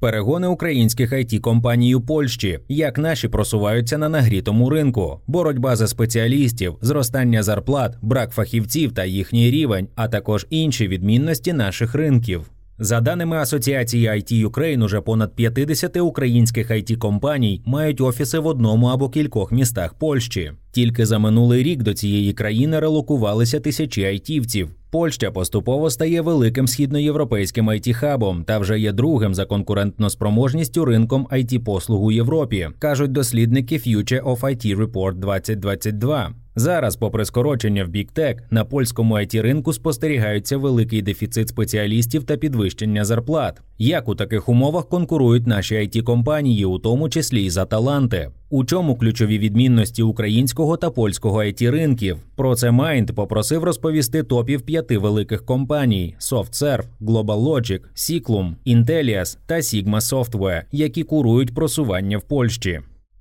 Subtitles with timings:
[0.00, 6.76] Перегони українських it компаній у Польщі, як наші просуваються на нагрітому ринку, боротьба за спеціалістів,
[6.80, 12.50] зростання зарплат, брак фахівців та їхній рівень, а також інші відмінності наших ринків.
[12.78, 18.86] За даними Асоціації IT Ukraine, уже понад 50 українських it компаній мають офіси в одному
[18.86, 20.52] або кількох містах Польщі.
[20.72, 24.68] Тільки за минулий рік до цієї країни релокувалися тисячі айтівців.
[24.90, 31.58] Польща поступово стає великим східноєвропейським it хабом та вже є другим за конкурентноспроможністю ринком it
[31.64, 36.45] послуг у Європі, кажуть дослідники Future of IT Report 2022.
[36.58, 43.04] Зараз, попри скорочення в біктек, на польському it ринку спостерігається великий дефіцит спеціалістів та підвищення
[43.04, 43.60] зарплат.
[43.78, 48.30] Як у таких умовах конкурують наші it компанії, у тому числі й за таланти?
[48.50, 52.16] У чому ключові відмінності українського та польського it ринків?
[52.36, 60.00] Про це Mind попросив розповісти топів п'яти великих компаній: SoftServe, GlobalLogic, Ciclum, Intellias та Sigma
[60.00, 62.80] Software, які курують просування в Польщі.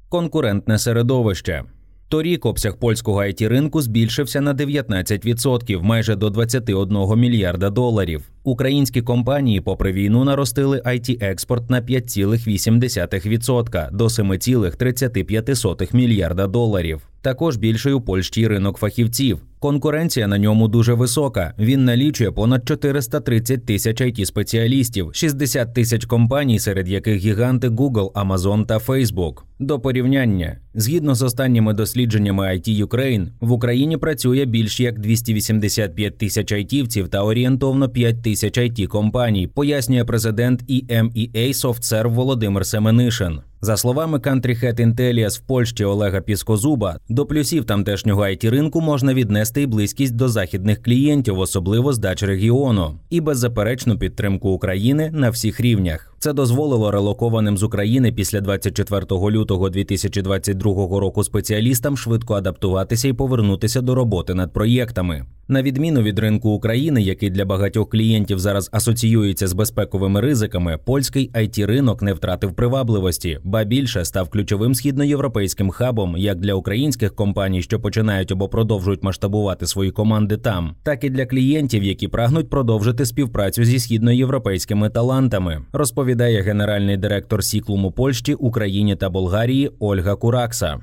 [0.09, 1.63] Конкурентне середовище.
[2.09, 8.34] Торік обсяг польського it ринку збільшився на 19%, майже до 21 мільярда доларів.
[8.45, 17.01] Українські компанії, попри війну, наростили it експорт на 5,8% до 7,35 мільярда доларів.
[17.25, 19.39] Також більший у Польщі ринок фахівців.
[19.59, 21.53] Конкуренція на ньому дуже висока.
[21.59, 28.65] Він налічує понад 430 тисяч it спеціалістів, 60 тисяч компаній, серед яких гіганти Google, Amazon
[28.65, 29.41] та Facebook.
[29.59, 36.51] До порівняння, згідно з останніми дослідженнями IT Ukraine, в Україні працює більш як 285 тисяч
[36.51, 43.39] айтівців та орієнтовно 5 тисяч it компаній, пояснює президент EMEA SoftServe Володимир Семенишин.
[43.65, 49.13] За словами Country Head Intellias в Польщі Олега Піскозуба, до плюсів тамтешнього it ринку можна
[49.13, 55.29] віднести й близькість до західних клієнтів, особливо з дач регіону, і беззаперечну підтримку України на
[55.29, 56.15] всіх рівнях.
[56.19, 63.81] Це дозволило релокованим з України після 24 лютого 2022 року спеціалістам швидко адаптуватися і повернутися
[63.81, 65.25] до роботи над проєктами.
[65.47, 71.31] На відміну від ринку України, який для багатьох клієнтів зараз асоціюється з безпековими ризиками, польський
[71.31, 77.61] it ринок не втратив привабливості, ба більше став ключовим східноєвропейським хабом як для українських компаній,
[77.61, 83.05] що починають або продовжують масштабувати свої команди там, так і для клієнтів, які прагнуть продовжити
[83.05, 85.61] співпрацю зі східноєвропейськими талантами.
[85.73, 90.79] Розповідає генеральний директор Сіклуму Польщі, Україні та Болгарії Ольга Куракса.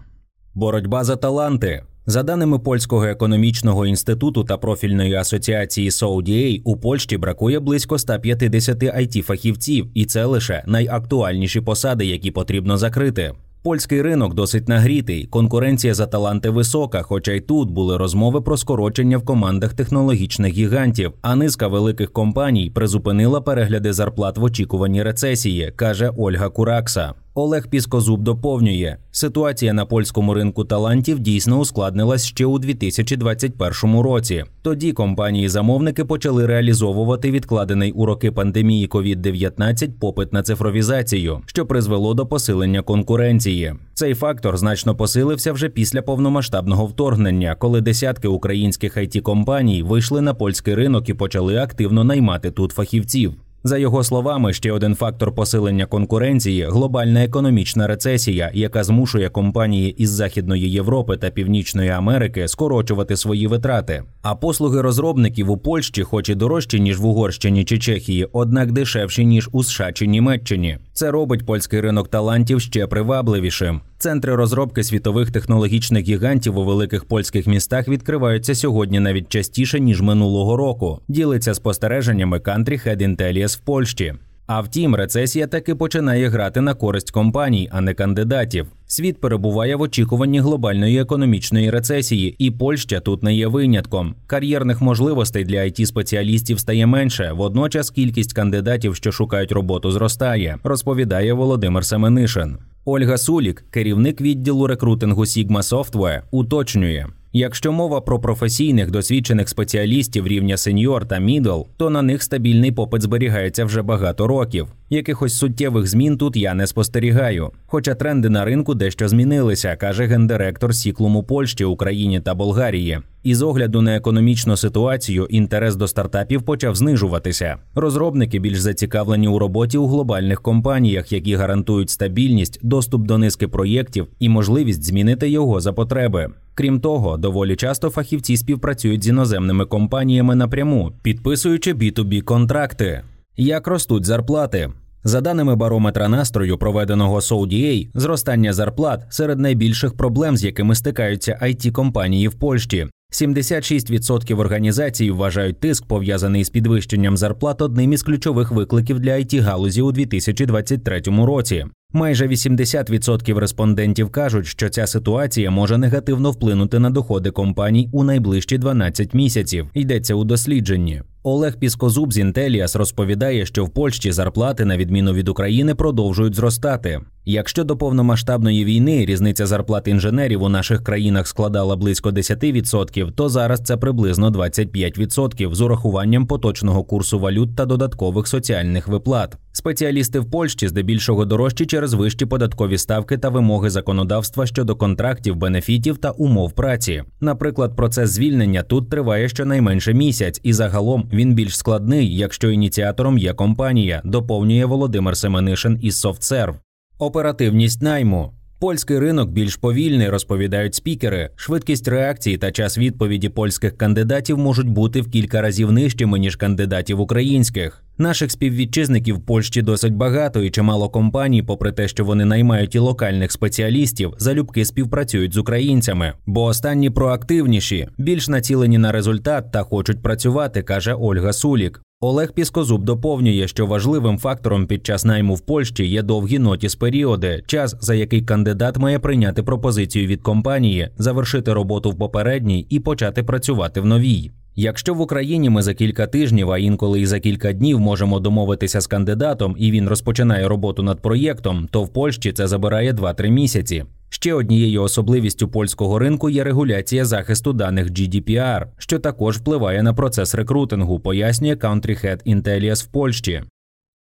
[0.55, 1.83] Боротьба за таланти.
[2.07, 9.23] За даними польського економічного інституту та профільної асоціації SODA, у Польщі бракує близько 150 it
[9.23, 13.33] фахівців, і це лише найактуальніші посади, які потрібно закрити.
[13.63, 19.19] Польський ринок досить нагрітий, конкуренція за таланти висока, хоча й тут були розмови про скорочення
[19.19, 21.13] в командах технологічних гігантів.
[21.23, 27.15] А низка великих компаній призупинила перегляди зарплат в очікуванні рецесії, каже Ольга Куракса.
[27.35, 34.45] Олег Піскозуб доповнює, ситуація на польському ринку талантів дійсно ускладнилась ще у 2021 році.
[34.63, 42.27] Тоді компанії-замовники почали реалізовувати відкладений у роки пандемії COVID-19 попит на цифровізацію, що призвело до
[42.27, 43.75] посилення конкуренції.
[43.95, 50.35] Цей фактор значно посилився вже після повномасштабного вторгнення, коли десятки українських it компаній вийшли на
[50.35, 53.35] польський ринок і почали активно наймати тут фахівців.
[53.65, 60.11] За його словами, ще один фактор посилення конкуренції глобальна економічна рецесія, яка змушує компанії із
[60.11, 64.03] Західної Європи та Північної Америки скорочувати свої витрати.
[64.23, 69.25] А послуги розробників у Польщі, хоч і дорожчі ніж в Угорщині чи Чехії, однак дешевші
[69.25, 70.79] ніж у США чи Німеччині.
[70.95, 73.81] Це робить польський ринок талантів ще привабливішим.
[73.99, 80.57] Центри розробки світових технологічних гігантів у великих польських містах відкриваються сьогодні навіть частіше ніж минулого
[80.57, 81.01] року.
[81.09, 84.15] Ділиться спостереженнями Country Head Intellias в Польщі.
[84.47, 88.67] А втім, рецесія таки починає грати на користь компаній, а не кандидатів.
[88.87, 94.15] Світ перебуває в очікуванні глобальної економічної рецесії, і Польща тут не є винятком.
[94.27, 97.33] Кар'єрних можливостей для it спеціалістів стає менше.
[97.33, 102.57] Водночас кількість кандидатів, що шукають роботу, зростає, розповідає Володимир Семенишин.
[102.85, 107.07] Ольга Сулік, керівник відділу рекрутингу Sigma Software, уточнює.
[107.35, 113.03] Якщо мова про професійних досвідчених спеціалістів рівня сеньор та мідл, то на них стабільний попит
[113.03, 114.69] зберігається вже багато років.
[114.93, 117.51] Якихось суттєвих змін тут я не спостерігаю.
[117.67, 122.99] Хоча тренди на ринку дещо змінилися, каже гендиректор Сіклуму Польщі, Україні та Болгарії.
[123.23, 127.57] І з огляду на економічну ситуацію інтерес до стартапів почав знижуватися.
[127.75, 134.07] Розробники більш зацікавлені у роботі у глобальних компаніях, які гарантують стабільність, доступ до низки проєктів
[134.19, 136.29] і можливість змінити його за потреби.
[136.55, 143.03] Крім того, доволі часто фахівці співпрацюють з іноземними компаніями напряму, підписуючи B2B контракти.
[143.37, 144.71] Як ростуть зарплати?
[145.05, 151.71] За даними барометра настрою, проведеного SODA, зростання зарплат серед найбільших проблем, з якими стикаються it
[151.71, 152.87] компанії в Польщі.
[153.13, 159.83] 76% організацій вважають тиск, пов'язаний з підвищенням зарплат, одним із ключових викликів для it галузі
[159.83, 161.67] у 2023 році.
[161.93, 168.59] Майже 80% респондентів кажуть, що ця ситуація може негативно вплинути на доходи компаній у найближчі
[168.59, 169.71] 12 місяців.
[169.75, 171.03] Йдеться у дослідженні.
[171.25, 177.01] Олег Піскозуб з Інтеліас розповідає, що в Польщі зарплати, на відміну від України, продовжують зростати.
[177.25, 183.61] Якщо до повномасштабної війни різниця зарплат інженерів у наших країнах складала близько 10%, то зараз
[183.65, 189.37] це приблизно 25% з урахуванням поточного курсу валют та додаткових соціальних виплат.
[189.53, 195.99] Спеціалісти в Польщі здебільшого дорожчі через вищі податкові ставки та вимоги законодавства щодо контрактів, бенефітів
[195.99, 197.03] та умов праці.
[197.21, 203.35] Наприклад, процес звільнення тут триває щонайменше місяць, і загалом він більш складний, якщо ініціатором є
[203.35, 206.55] компанія, доповнює Володимир Семенишин із SoftServe.
[206.99, 208.33] Оперативність найму.
[208.61, 211.31] Польський ринок більш повільний, розповідають спікери.
[211.37, 217.01] Швидкість реакції та час відповіді польських кандидатів можуть бути в кілька разів нижчими ніж кандидатів
[217.01, 217.85] українських.
[217.99, 222.79] Наших співвітчизників в Польщі досить багато, і чимало компаній, попри те, що вони наймають і
[222.79, 230.03] локальних спеціалістів, залюбки співпрацюють з українцями, бо останні проактивніші, більш націлені на результат та хочуть
[230.03, 231.83] працювати, каже Ольга Сулік.
[232.01, 237.43] Олег Піскозуб доповнює, що важливим фактором під час найму в Польщі є довгі нотіс періоди,
[237.47, 243.23] час за який кандидат має прийняти пропозицію від компанії, завершити роботу в попередній і почати
[243.23, 244.31] працювати в новій.
[244.57, 248.81] Якщо в Україні ми за кілька тижнів, а інколи і за кілька днів можемо домовитися
[248.81, 253.85] з кандидатом, і він розпочинає роботу над проєктом, то в Польщі це забирає 2-3 місяці.
[254.09, 260.35] Ще однією особливістю польського ринку є регуляція захисту даних GDPR, що також впливає на процес
[260.35, 263.43] рекрутингу, пояснює Country Head Intellias в Польщі.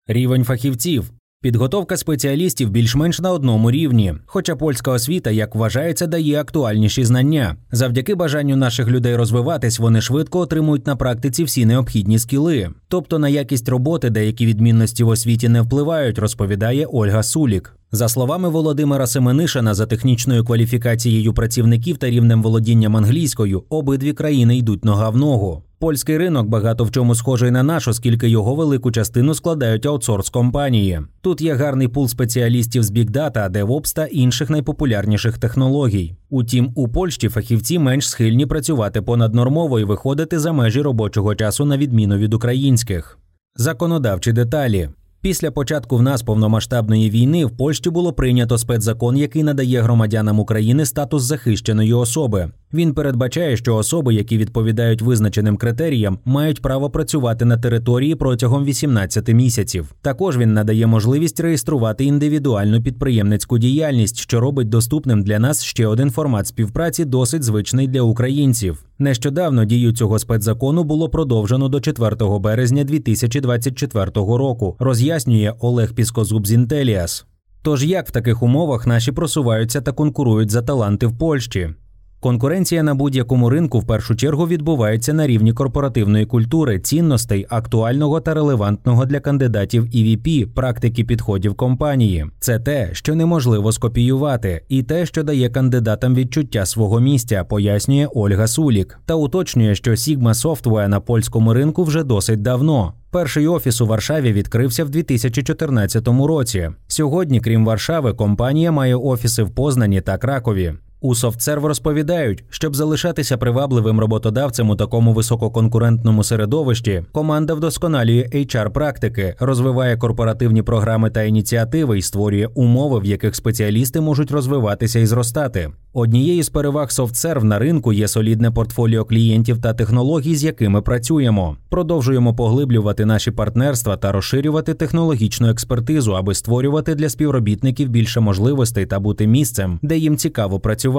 [0.06, 7.04] Рівень фахівців Підготовка спеціалістів більш-менш на одному рівні, хоча польська освіта, як вважається, дає актуальніші
[7.04, 7.56] знання.
[7.72, 12.70] Завдяки бажанню наших людей розвиватись, вони швидко отримують на практиці всі необхідні скіли.
[12.88, 17.79] Тобто на якість роботи деякі відмінності в освіті не впливають, розповідає Ольга Сулік.
[17.92, 24.84] За словами Володимира Семенишина, за технічною кваліфікацією працівників та рівнем володінням англійською, обидві країни йдуть
[24.84, 25.62] нога в ногу.
[25.78, 31.00] Польський ринок багато в чому схожий на наш, оскільки його велику частину складають аутсорс компанії.
[31.20, 36.14] Тут є гарний пул спеціалістів з бікдата, DevOps та інших найпопулярніших технологій.
[36.28, 41.78] Утім, у Польщі фахівці менш схильні працювати понаднормово і виходити за межі робочого часу на
[41.78, 43.18] відміну від українських.
[43.56, 44.88] Законодавчі деталі
[45.22, 50.86] Після початку в нас повномасштабної війни в Польщі було прийнято спецзакон, який надає громадянам України
[50.86, 52.50] статус захищеної особи.
[52.74, 59.28] Він передбачає, що особи, які відповідають визначеним критеріям, мають право працювати на території протягом 18
[59.28, 59.94] місяців.
[60.02, 66.10] Також він надає можливість реєструвати індивідуальну підприємницьку діяльність, що робить доступним для нас ще один
[66.10, 68.84] формат співпраці, досить звичний для українців.
[68.98, 74.76] Нещодавно дію цього спецзакону було продовжено до 4 березня 2024 року.
[74.78, 77.26] Роз'яснює Олег Піскозуб з Інтеліас.
[77.62, 81.74] Тож як в таких умовах наші просуваються та конкурують за таланти в Польщі?
[82.22, 88.34] Конкуренція на будь-якому ринку в першу чергу відбувається на рівні корпоративної культури, цінностей, актуального та
[88.34, 92.26] релевантного для кандидатів EVP, практики підходів компанії.
[92.40, 98.46] Це те, що неможливо скопіювати, і те, що дає кандидатам відчуття свого місця, пояснює Ольга
[98.46, 102.92] Сулік, та уточнює, що Sigma Software на польському ринку вже досить давно.
[103.10, 106.70] Перший офіс у Варшаві відкрився в 2014 році.
[106.88, 110.74] Сьогодні, крім Варшави, компанія має офіси в Познані та Кракові.
[111.02, 119.34] У SoftServe розповідають, щоб залишатися привабливим роботодавцем у такому висококонкурентному середовищі, команда вдосконалює hr практики,
[119.40, 125.70] розвиває корпоративні програми та ініціативи і створює умови, в яких спеціалісти можуть розвиватися і зростати.
[125.92, 131.56] Однією з переваг SoftServe на ринку є солідне портфоліо клієнтів та технологій, з якими працюємо.
[131.68, 139.00] Продовжуємо поглиблювати наші партнерства та розширювати технологічну експертизу, аби створювати для співробітників більше можливостей та
[139.00, 140.89] бути місцем, де їм цікаво працювати.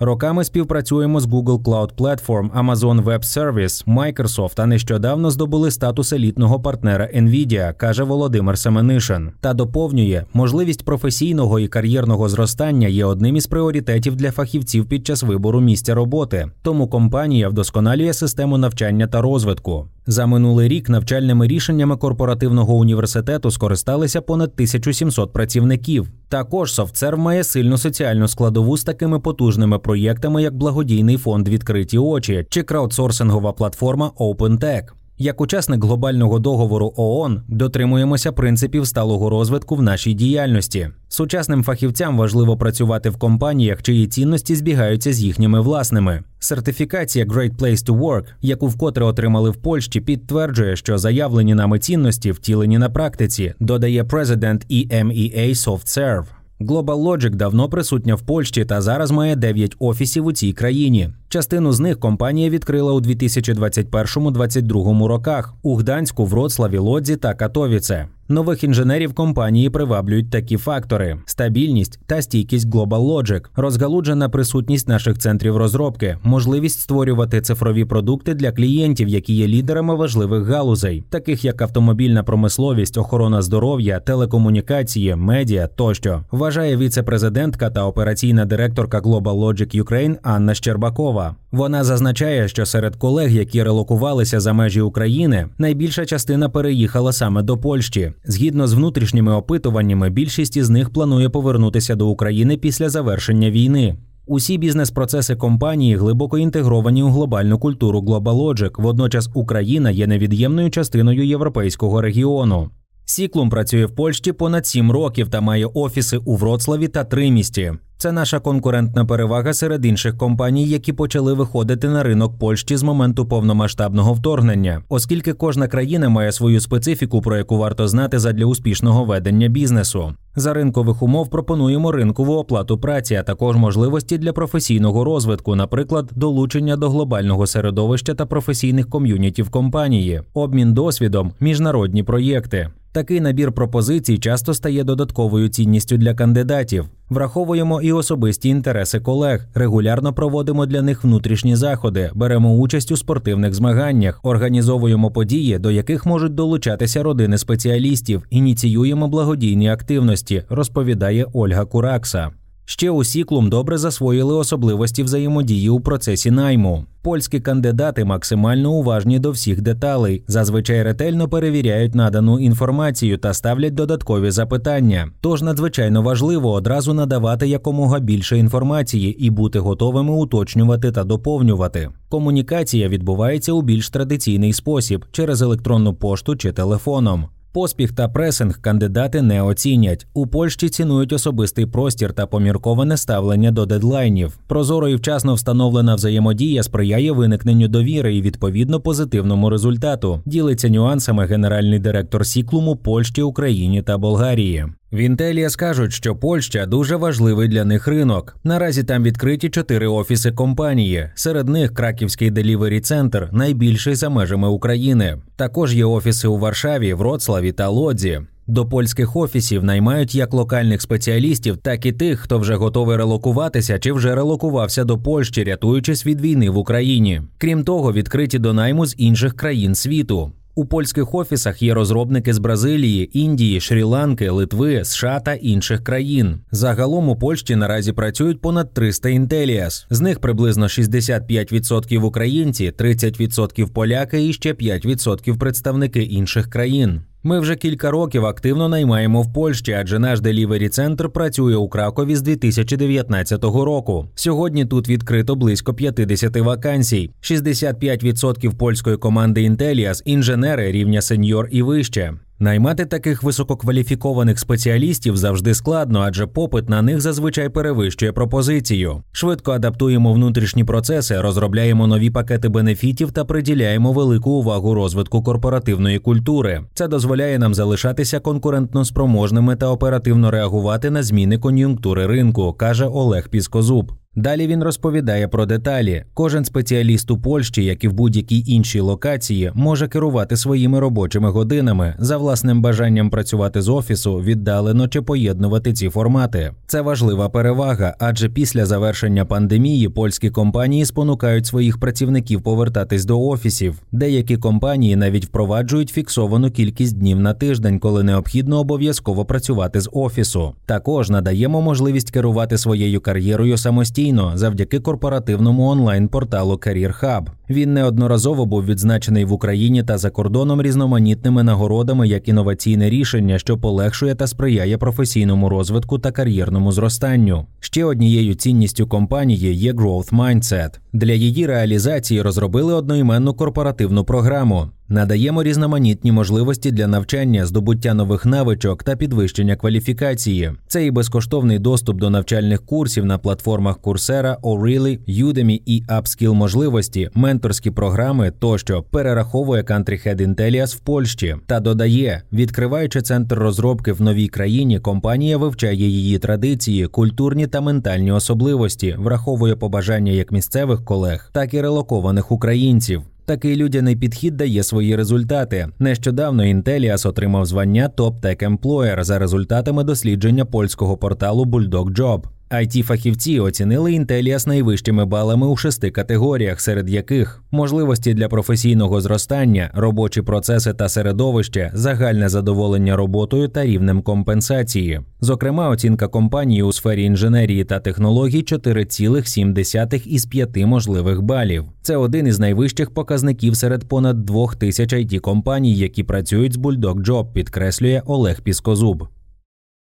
[0.00, 6.60] Роками співпрацюємо з Google Cloud Platform, Amazon Web Service, Microsoft, а нещодавно здобули статус елітного
[6.60, 9.30] партнера Nvidia, каже Володимир Семенишин.
[9.40, 15.22] Та доповнює можливість професійного і кар'єрного зростання є одним із пріоритетів для фахівців під час
[15.22, 16.50] вибору місця роботи.
[16.62, 19.86] Тому компанія вдосконалює систему навчання та розвитку.
[20.06, 26.08] За минулий рік навчальними рішеннями корпоративного університету скористалися понад 1700 працівників.
[26.28, 32.46] Також Софтсерв має сильну соціальну складову з такими потужними проєктами, як благодійний фонд Відкриті очі
[32.50, 35.03] чи краудсорсингова платформа OpenTech.
[35.18, 40.88] Як учасник глобального договору ООН дотримуємося принципів сталого розвитку в нашій діяльності.
[41.08, 46.22] Сучасним фахівцям важливо працювати в компаніях, чиї цінності збігаються з їхніми власними.
[46.38, 52.32] Сертифікація Great Place to Work, яку вкотре отримали в Польщі, підтверджує, що заявлені нами цінності
[52.32, 56.24] втілені на практиці, додає президент EMEA SoftServe.
[56.60, 61.10] Global Logic давно присутня в Польщі та зараз має 9 офісів у цій країні.
[61.34, 68.08] Частину з них компанія відкрила у 2021-2022 роках у Гданську, Вроцлаві, Лодзі та Катовіце.
[68.28, 75.56] Нових інженерів компанії приваблюють такі фактори: стабільність та стійкість Global Logic, розгалуджена присутність наших центрів
[75.56, 82.22] розробки, можливість створювати цифрові продукти для клієнтів, які є лідерами важливих галузей, таких як автомобільна
[82.22, 90.54] промисловість, охорона здоров'я, телекомунікації, медіа тощо, вважає віце-президентка та операційна директорка Global Logic Ukraine Анна
[90.54, 91.23] Щербакова.
[91.52, 97.58] Вона зазначає, що серед колег, які релокувалися за межі України, найбільша частина переїхала саме до
[97.58, 98.12] Польщі.
[98.24, 103.96] Згідно з внутрішніми опитуваннями, більшість із них планує повернутися до України після завершення війни.
[104.26, 112.00] Усі бізнес-процеси компанії глибоко інтегровані у глобальну культуру GlobalLogic, Водночас Україна є невід'ємною частиною європейського
[112.00, 112.70] регіону.
[113.04, 117.72] Сіклум працює в Польщі понад сім років та має офіси у Вроцлаві та Тримісті.
[117.98, 123.26] Це наша конкурентна перевага серед інших компаній, які почали виходити на ринок Польщі з моменту
[123.26, 129.48] повномасштабного вторгнення, оскільки кожна країна має свою специфіку, про яку варто знати задля успішного ведення
[129.48, 130.14] бізнесу.
[130.36, 136.76] За ринкових умов пропонуємо ринкову оплату праці, а також можливості для професійного розвитку, наприклад, долучення
[136.76, 142.70] до глобального середовища та професійних ком'юніті в компанії, обмін досвідом, міжнародні проєкти.
[142.94, 146.88] Такий набір пропозицій часто стає додатковою цінністю для кандидатів.
[147.10, 153.54] Враховуємо і особисті інтереси колег, регулярно проводимо для них внутрішні заходи, беремо участь у спортивних
[153.54, 162.30] змаганнях, організовуємо події, до яких можуть долучатися родини спеціалістів, ініціюємо благодійні активності, розповідає Ольга Куракса.
[162.66, 166.84] Ще у Сіклум добре засвоїли особливості взаємодії у процесі найму.
[167.02, 174.30] Польські кандидати максимально уважні до всіх деталей, зазвичай ретельно перевіряють надану інформацію та ставлять додаткові
[174.30, 175.08] запитання.
[175.20, 181.88] Тож надзвичайно важливо одразу надавати якомога більше інформації і бути готовими уточнювати та доповнювати.
[182.08, 187.24] Комунікація відбувається у більш традиційний спосіб через електронну пошту чи телефоном.
[187.54, 190.06] Поспіх та пресинг кандидати не оцінять.
[190.14, 194.38] У Польщі цінують особистий простір та помірковане ставлення до дедлайнів.
[194.46, 200.20] Прозоро і вчасно встановлена взаємодія сприяє виникненню довіри і відповідно позитивному результату.
[200.26, 204.66] Ділиться нюансами генеральний директор Сіклуму Польщі, Україні та Болгарії.
[204.94, 208.36] В Інтелія скажуть, що Польща дуже важливий для них ринок.
[208.44, 211.10] Наразі там відкриті чотири офіси компанії.
[211.14, 215.18] Серед них Краківський делівері центр найбільший за межами України.
[215.36, 218.20] Також є офіси у Варшаві, Вроцлаві та Лодзі.
[218.46, 223.92] До польських офісів наймають як локальних спеціалістів, так і тих, хто вже готовий релокуватися чи
[223.92, 227.22] вже релокувався до Польщі, рятуючись від війни в Україні.
[227.38, 230.32] Крім того, відкриті до найму з інших країн світу.
[230.56, 236.40] У польських офісах є розробники з Бразилії, Індії, Шрі-Ланки, Литви, США та інших країн.
[236.50, 239.86] Загалом у Польщі наразі працюють понад 300 інтеліас.
[239.90, 247.02] З них приблизно 65% українці, 30% поляки і ще 5% представники інших країн.
[247.26, 252.16] Ми вже кілька років активно наймаємо в Польщі, адже наш делівері центр працює у Кракові
[252.16, 254.06] з 2019 року.
[254.14, 257.10] Сьогодні тут відкрито близько 50 вакансій.
[257.22, 262.12] 65% польської команди Інтеліас інженери рівня сеньор і вище.
[262.38, 269.02] Наймати таких висококваліфікованих спеціалістів завжди складно, адже попит на них зазвичай перевищує пропозицію.
[269.12, 276.64] Швидко адаптуємо внутрішні процеси, розробляємо нові пакети бенефітів та приділяємо велику увагу розвитку корпоративної культури.
[276.74, 283.28] Це дозволяє нам залишатися конкурентно спроможними та оперативно реагувати на зміни кон'юнктури ринку, каже Олег
[283.28, 283.92] Піскозуб.
[284.16, 286.04] Далі він розповідає про деталі.
[286.14, 291.94] Кожен спеціаліст у Польщі, як і в будь-якій іншій локації, може керувати своїми робочими годинами
[291.98, 296.52] за власним бажанням працювати з офісу, віддалено чи поєднувати ці формати.
[296.66, 303.82] Це важлива перевага, адже після завершення пандемії польські компанії спонукають своїх працівників повертатись до офісів.
[303.92, 310.54] Деякі компанії навіть впроваджують фіксовану кількість днів на тиждень, коли необхідно обов'язково працювати з офісу.
[310.66, 317.26] Також надаємо можливість керувати своєю кар'єрою самостійно самостійно завдяки корпоративному онлайн-порталу Career Hub.
[317.50, 323.58] Він неодноразово був відзначений в Україні та за кордоном різноманітними нагородами як інноваційне рішення, що
[323.58, 327.46] полегшує та сприяє професійному розвитку та кар'єрному зростанню.
[327.60, 330.78] Ще однією цінністю компанії є Growth Mindset.
[330.92, 334.68] Для її реалізації розробили одноіменну корпоративну програму.
[334.88, 340.52] Надаємо різноманітні можливості для навчання, здобуття нових навичок та підвищення кваліфікації.
[340.66, 347.10] Це і безкоштовний доступ до навчальних курсів на платформах Coursera, O'Reilly, Udemy і Upskill можливості,
[347.34, 354.02] менторські програми тощо перераховує Country Head Intellias в Польщі та додає, відкриваючи центр розробки в
[354.02, 361.30] новій країні, компанія вивчає її традиції, культурні та ментальні особливості, враховує побажання як місцевих колег,
[361.32, 363.02] так і релокованих українців.
[363.26, 365.68] Такий людяний підхід дає свої результати.
[365.78, 372.82] Нещодавно Intellias отримав звання Top Tech Employer за результатами дослідження польського порталу Bulldog Job it
[372.82, 380.22] фахівці оцінили Intellias найвищими балами у шести категоріях, серед яких можливості для професійного зростання, робочі
[380.22, 385.00] процеси та середовище, загальне задоволення роботою та рівнем компенсації.
[385.20, 391.64] Зокрема, оцінка компанії у сфері інженерії та технологій 4,7 із 5 можливих балів.
[391.82, 397.06] Це один із найвищих показників серед понад двох тисяч it компаній, які працюють з Bulldog
[397.06, 399.08] Job, підкреслює Олег Піскозуб.